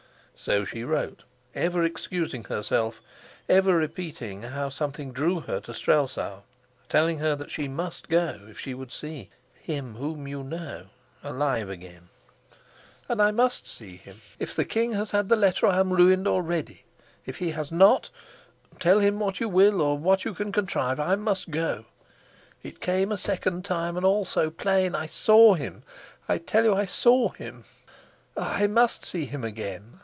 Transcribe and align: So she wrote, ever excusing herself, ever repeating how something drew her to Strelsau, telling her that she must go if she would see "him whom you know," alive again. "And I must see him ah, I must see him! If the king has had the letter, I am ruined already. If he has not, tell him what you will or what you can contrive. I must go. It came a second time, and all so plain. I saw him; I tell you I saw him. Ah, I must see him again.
So 0.43 0.65
she 0.65 0.83
wrote, 0.83 1.23
ever 1.53 1.83
excusing 1.83 2.45
herself, 2.45 2.99
ever 3.47 3.75
repeating 3.77 4.41
how 4.41 4.69
something 4.69 5.11
drew 5.11 5.41
her 5.41 5.59
to 5.59 5.71
Strelsau, 5.71 6.39
telling 6.89 7.19
her 7.19 7.35
that 7.35 7.51
she 7.51 7.67
must 7.67 8.09
go 8.09 8.47
if 8.49 8.59
she 8.59 8.73
would 8.73 8.91
see 8.91 9.29
"him 9.53 9.97
whom 9.97 10.27
you 10.27 10.43
know," 10.43 10.85
alive 11.21 11.69
again. 11.69 12.09
"And 13.07 13.21
I 13.21 13.29
must 13.29 13.67
see 13.67 13.97
him 13.97 13.97
ah, 13.97 13.97
I 13.97 13.97
must 13.97 14.03
see 14.03 14.09
him! 14.09 14.21
If 14.39 14.55
the 14.55 14.65
king 14.65 14.93
has 14.93 15.11
had 15.11 15.29
the 15.29 15.35
letter, 15.35 15.67
I 15.67 15.77
am 15.79 15.93
ruined 15.93 16.27
already. 16.27 16.85
If 17.23 17.37
he 17.37 17.51
has 17.51 17.71
not, 17.71 18.09
tell 18.79 18.97
him 18.97 19.19
what 19.19 19.39
you 19.39 19.47
will 19.47 19.79
or 19.79 19.95
what 19.95 20.25
you 20.25 20.33
can 20.33 20.51
contrive. 20.51 20.99
I 20.99 21.15
must 21.17 21.51
go. 21.51 21.85
It 22.63 22.81
came 22.81 23.11
a 23.11 23.17
second 23.19 23.63
time, 23.63 23.95
and 23.95 24.03
all 24.03 24.25
so 24.25 24.49
plain. 24.49 24.95
I 24.95 25.05
saw 25.05 25.53
him; 25.53 25.83
I 26.27 26.39
tell 26.39 26.63
you 26.63 26.73
I 26.73 26.87
saw 26.87 27.29
him. 27.29 27.63
Ah, 28.35 28.55
I 28.55 28.65
must 28.65 29.05
see 29.05 29.25
him 29.25 29.43
again. 29.43 29.99